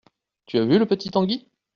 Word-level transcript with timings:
Tu 0.47 0.57
as 0.57 0.65
vu 0.65 0.79
le 0.79 0.87
petit 0.87 1.11
Tangi? 1.11 1.47